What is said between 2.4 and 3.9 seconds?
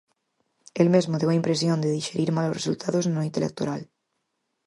os resultados na noite electoral.